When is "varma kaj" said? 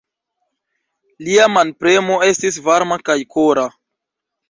2.71-3.21